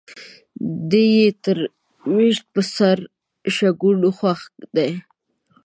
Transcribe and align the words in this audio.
دى 0.89 1.03
يې 1.17 1.27
تر 1.43 1.57
ويش 2.13 2.37
په 2.51 2.61
سر 2.75 2.97
شکوني 3.55 4.09
خوښ 4.17 4.39
دى. 4.75 4.91